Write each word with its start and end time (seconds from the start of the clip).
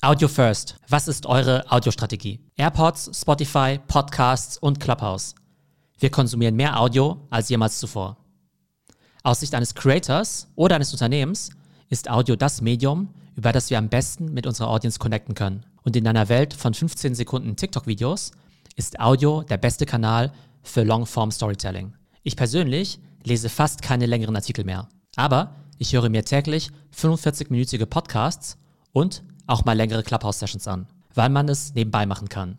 Audio 0.00 0.28
First. 0.28 0.76
Was 0.86 1.08
ist 1.08 1.26
eure 1.26 1.68
Audiostrategie? 1.72 2.38
AirPods, 2.56 3.10
Spotify, 3.20 3.80
Podcasts 3.88 4.56
und 4.56 4.78
Clubhouse. 4.78 5.34
Wir 5.98 6.08
konsumieren 6.08 6.54
mehr 6.54 6.78
Audio 6.78 7.26
als 7.30 7.48
jemals 7.48 7.80
zuvor. 7.80 8.16
Aus 9.24 9.40
Sicht 9.40 9.56
eines 9.56 9.74
Creators 9.74 10.46
oder 10.54 10.76
eines 10.76 10.92
Unternehmens 10.92 11.50
ist 11.88 12.08
Audio 12.08 12.36
das 12.36 12.60
Medium, 12.60 13.12
über 13.34 13.50
das 13.50 13.70
wir 13.70 13.78
am 13.78 13.88
besten 13.88 14.32
mit 14.32 14.46
unserer 14.46 14.68
Audience 14.68 15.00
connecten 15.00 15.34
können. 15.34 15.66
Und 15.82 15.96
in 15.96 16.06
einer 16.06 16.28
Welt 16.28 16.54
von 16.54 16.74
15 16.74 17.16
Sekunden 17.16 17.56
TikTok-Videos 17.56 18.30
ist 18.76 19.00
Audio 19.00 19.42
der 19.42 19.56
beste 19.56 19.84
Kanal 19.84 20.32
für 20.62 20.84
Longform 20.84 21.32
Storytelling. 21.32 21.92
Ich 22.22 22.36
persönlich 22.36 23.00
lese 23.24 23.48
fast 23.48 23.82
keine 23.82 24.06
längeren 24.06 24.36
Artikel 24.36 24.64
mehr. 24.64 24.88
Aber 25.16 25.56
ich 25.76 25.92
höre 25.92 26.08
mir 26.08 26.24
täglich 26.24 26.70
45-minütige 26.96 27.86
Podcasts 27.86 28.58
und 28.92 29.24
auch 29.48 29.64
mal 29.64 29.76
längere 29.76 30.04
Clubhouse-Sessions 30.04 30.68
an, 30.68 30.86
weil 31.14 31.30
man 31.30 31.48
es 31.48 31.74
nebenbei 31.74 32.06
machen 32.06 32.28
kann, 32.28 32.58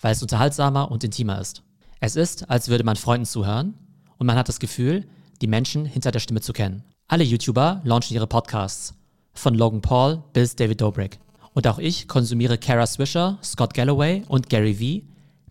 weil 0.00 0.12
es 0.12 0.22
unterhaltsamer 0.22 0.90
und 0.90 1.04
intimer 1.04 1.40
ist. 1.40 1.62
Es 2.00 2.16
ist, 2.16 2.50
als 2.50 2.68
würde 2.68 2.84
man 2.84 2.96
Freunden 2.96 3.26
zuhören 3.26 3.74
und 4.18 4.26
man 4.26 4.36
hat 4.36 4.48
das 4.48 4.58
Gefühl, 4.58 5.06
die 5.40 5.46
Menschen 5.46 5.86
hinter 5.86 6.10
der 6.10 6.20
Stimme 6.20 6.40
zu 6.40 6.52
kennen. 6.52 6.82
Alle 7.06 7.24
YouTuber 7.24 7.80
launchen 7.84 8.14
ihre 8.14 8.26
Podcasts, 8.26 8.94
von 9.34 9.54
Logan 9.54 9.82
Paul 9.82 10.22
bis 10.32 10.56
David 10.56 10.80
Dobrik. 10.80 11.18
Und 11.52 11.66
auch 11.68 11.78
ich 11.78 12.08
konsumiere 12.08 12.58
Kara 12.58 12.86
Swisher, 12.86 13.38
Scott 13.42 13.74
Galloway 13.74 14.22
und 14.28 14.48
Gary 14.48 14.78
Vee 14.78 15.04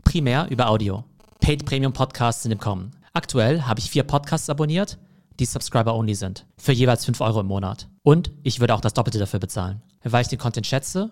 primär 0.03 0.47
über 0.49 0.69
Audio. 0.69 1.03
Paid 1.39 1.65
Premium 1.65 1.93
Podcasts 1.93 2.43
sind 2.43 2.51
im 2.51 2.59
Kommen. 2.59 2.91
Aktuell 3.13 3.63
habe 3.63 3.79
ich 3.79 3.89
vier 3.89 4.03
Podcasts 4.03 4.49
abonniert, 4.49 4.97
die 5.39 5.45
Subscriber-only 5.45 6.15
sind, 6.15 6.45
für 6.57 6.71
jeweils 6.71 7.05
5 7.05 7.21
Euro 7.21 7.41
im 7.41 7.47
Monat. 7.47 7.89
Und 8.03 8.31
ich 8.43 8.59
würde 8.59 8.75
auch 8.75 8.81
das 8.81 8.93
Doppelte 8.93 9.19
dafür 9.19 9.39
bezahlen 9.39 9.81
weil 10.03 10.21
ich 10.21 10.27
den 10.27 10.39
Content 10.39 10.67
schätze, 10.67 11.11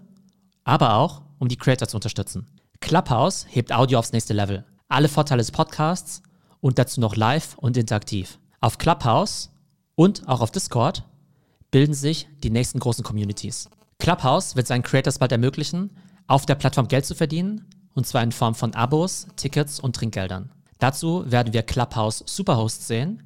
aber 0.64 0.96
auch, 0.96 1.22
um 1.40 1.48
die 1.48 1.58
Creator 1.58 1.88
zu 1.88 1.98
unterstützen. 1.98 2.48
Clubhouse 2.82 3.46
hebt 3.50 3.74
Audio 3.74 4.00
aufs 4.00 4.12
nächste 4.12 4.34
Level. 4.34 4.66
Alle 4.88 5.08
Vorteile 5.08 5.40
des 5.40 5.52
Podcasts 5.52 6.22
und 6.60 6.78
dazu 6.78 7.00
noch 7.00 7.16
live 7.16 7.58
und 7.58 7.78
interaktiv. 7.78 8.40
Auf 8.60 8.78
Clubhouse 8.78 9.50
und 9.96 10.28
auch 10.28 10.42
auf 10.42 10.52
Discord 10.52 11.04
bilden 11.72 11.94
sich 11.94 12.28
die 12.44 12.50
nächsten 12.50 12.80
großen 12.80 13.04
Communities. 13.04 13.70
Clubhouse 14.00 14.56
wird 14.56 14.68
seinen 14.68 14.84
Creators 14.84 15.20
bald 15.20 15.32
ermöglichen, 15.32 15.92
auf 16.28 16.46
der 16.46 16.56
Plattform 16.56 16.88
Geld 16.88 17.06
zu 17.06 17.16
verdienen, 17.16 17.68
und 17.94 18.08
zwar 18.08 18.24
in 18.24 18.32
Form 18.32 18.56
von 18.56 18.74
Abos, 18.74 19.28
Tickets 19.36 19.80
und 19.80 19.96
Trinkgeldern. 19.96 20.52
Dazu 20.80 21.24
werden 21.30 21.54
wir 21.54 21.64
Clubhouse 21.64 22.24
Superhosts 22.26 22.88
sehen, 22.88 23.24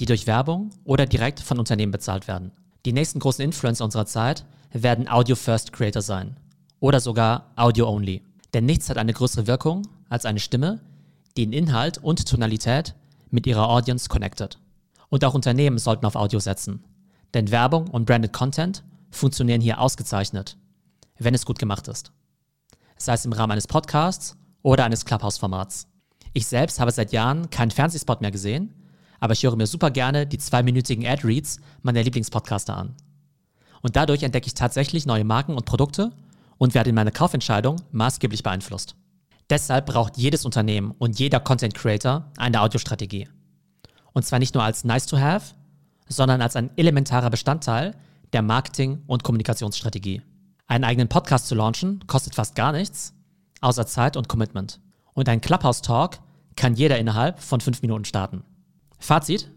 die 0.00 0.06
durch 0.06 0.26
Werbung 0.26 0.70
oder 0.84 1.06
direkt 1.06 1.40
von 1.40 1.58
Unternehmen 1.58 1.92
bezahlt 1.92 2.28
werden. 2.28 2.52
Die 2.84 2.92
nächsten 2.92 3.18
großen 3.18 3.44
Influencer 3.44 3.84
unserer 3.84 4.06
Zeit 4.06 4.44
werden 4.72 5.08
Audio-First-Creator 5.08 6.02
sein. 6.02 6.36
Oder 6.80 7.00
sogar 7.00 7.52
Audio-Only. 7.56 8.22
Denn 8.54 8.66
nichts 8.66 8.88
hat 8.88 8.98
eine 8.98 9.12
größere 9.12 9.46
Wirkung 9.46 9.82
als 10.08 10.24
eine 10.24 10.40
Stimme, 10.40 10.80
die 11.36 11.42
in 11.42 11.52
Inhalt 11.52 11.98
und 11.98 12.28
Tonalität 12.28 12.94
mit 13.30 13.46
ihrer 13.46 13.68
Audience 13.68 14.08
connected. 14.08 14.58
Und 15.08 15.24
auch 15.24 15.34
Unternehmen 15.34 15.78
sollten 15.78 16.06
auf 16.06 16.16
Audio 16.16 16.38
setzen. 16.38 16.84
Denn 17.34 17.50
Werbung 17.50 17.88
und 17.88 18.06
Branded 18.06 18.32
Content 18.32 18.84
funktionieren 19.10 19.60
hier 19.60 19.80
ausgezeichnet, 19.80 20.56
wenn 21.18 21.34
es 21.34 21.46
gut 21.46 21.58
gemacht 21.58 21.88
ist. 21.88 22.12
Sei 22.96 23.14
es 23.14 23.24
im 23.24 23.32
Rahmen 23.32 23.52
eines 23.52 23.66
Podcasts 23.66 24.36
oder 24.62 24.84
eines 24.84 25.04
Clubhouse-Formats. 25.04 25.86
Ich 26.32 26.46
selbst 26.46 26.80
habe 26.80 26.90
seit 26.90 27.12
Jahren 27.12 27.50
keinen 27.50 27.70
Fernsehspot 27.70 28.20
mehr 28.20 28.30
gesehen, 28.30 28.74
aber 29.20 29.32
ich 29.32 29.42
höre 29.42 29.56
mir 29.56 29.66
super 29.66 29.90
gerne 29.90 30.26
die 30.26 30.38
zweiminütigen 30.38 31.06
Ad-Reads 31.06 31.58
meiner 31.82 32.02
Lieblingspodcaster 32.02 32.76
an. 32.76 32.94
Und 33.82 33.96
dadurch 33.96 34.22
entdecke 34.22 34.46
ich 34.46 34.54
tatsächlich 34.54 35.06
neue 35.06 35.24
Marken 35.24 35.54
und 35.54 35.64
Produkte 35.64 36.12
und 36.58 36.74
werde 36.74 36.90
in 36.90 36.96
meiner 36.96 37.10
Kaufentscheidung 37.10 37.76
maßgeblich 37.92 38.42
beeinflusst. 38.42 38.96
Deshalb 39.48 39.86
braucht 39.86 40.16
jedes 40.16 40.44
Unternehmen 40.44 40.92
und 40.98 41.18
jeder 41.18 41.40
Content 41.40 41.74
Creator 41.74 42.24
eine 42.36 42.60
Audiostrategie. 42.60 43.28
Und 44.12 44.24
zwar 44.24 44.38
nicht 44.38 44.54
nur 44.54 44.64
als 44.64 44.84
nice 44.84 45.06
to 45.06 45.18
have, 45.18 45.54
sondern 46.08 46.42
als 46.42 46.56
ein 46.56 46.70
elementarer 46.76 47.30
Bestandteil 47.30 47.94
der 48.32 48.42
Marketing- 48.42 49.02
und 49.06 49.22
Kommunikationsstrategie. 49.22 50.22
Einen 50.66 50.84
eigenen 50.84 51.08
Podcast 51.08 51.46
zu 51.46 51.54
launchen 51.54 52.04
kostet 52.06 52.34
fast 52.34 52.56
gar 52.56 52.72
nichts, 52.72 53.14
außer 53.60 53.86
Zeit 53.86 54.16
und 54.16 54.28
Commitment. 54.28 54.80
Und 55.14 55.28
ein 55.28 55.40
Clubhouse-Talk 55.40 56.18
kann 56.56 56.74
jeder 56.74 56.98
innerhalb 56.98 57.40
von 57.40 57.60
fünf 57.60 57.82
Minuten 57.82 58.04
starten. 58.04 58.42
Fazit: 59.06 59.52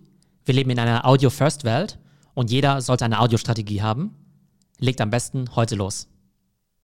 Wir 0.45 0.53
leben 0.53 0.69
in 0.69 0.77
einer 0.77 1.07
Audio-First-Welt 1.07 1.97
und 2.35 2.51
jeder 2.51 2.81
sollte 2.81 3.05
eine 3.05 3.19
Audiostrategie 3.19 3.81
haben. 3.81 4.13
Legt 4.77 5.01
am 5.01 5.09
besten 5.09 5.55
heute 5.55 5.73
los. 5.73 6.07